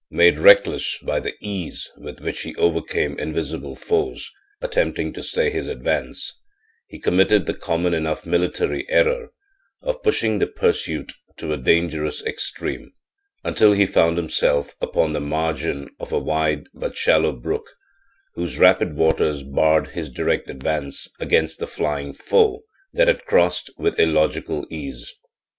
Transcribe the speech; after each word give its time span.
Made 0.09 0.39
reckless 0.39 0.97
by 0.97 1.19
the 1.19 1.35
ease 1.41 1.91
with 1.95 2.21
which 2.21 2.41
he 2.41 2.55
overcame 2.55 3.19
invisible 3.19 3.75
foes 3.75 4.31
attempting 4.59 5.13
to 5.13 5.21
stay 5.21 5.51
his 5.51 5.67
advance, 5.67 6.39
he 6.87 6.97
committed 6.97 7.45
the 7.45 7.53
common 7.53 7.93
enough 7.93 8.25
military 8.25 8.89
error 8.89 9.29
of 9.83 10.01
pushing 10.01 10.39
the 10.39 10.47
pursuit 10.47 11.11
to 11.37 11.53
a 11.53 11.57
dangerous 11.57 12.23
extreme, 12.23 12.93
until 13.43 13.73
he 13.73 13.85
found 13.85 14.17
himself 14.17 14.73
upon 14.81 15.13
the 15.13 15.19
margin 15.21 15.87
of 15.99 16.11
a 16.11 16.17
wide 16.17 16.63
but 16.73 16.97
shallow 16.97 17.31
brook, 17.31 17.69
whose 18.33 18.57
rapid 18.57 18.93
waters 18.97 19.43
barred 19.43 19.89
his 19.91 20.09
direct 20.09 20.49
advance 20.49 21.07
against 21.19 21.59
the 21.59 21.67
flying 21.67 22.11
foe 22.11 22.63
that 22.91 23.07
had 23.07 23.25
crossed 23.25 23.69
with 23.77 23.99
illogical 23.99 24.65
ease. 24.71 25.13